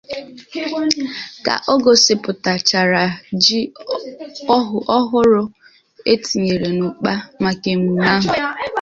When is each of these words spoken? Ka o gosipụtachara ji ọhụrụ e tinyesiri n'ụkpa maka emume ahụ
Ka 1.45 1.55
o 1.73 1.75
gosipụtachara 1.83 3.03
ji 3.43 3.59
ọhụrụ 4.97 5.43
e 6.11 6.13
tinyesiri 6.23 6.69
n'ụkpa 6.77 7.11
maka 7.43 7.67
emume 7.73 8.03
ahụ 8.13 8.29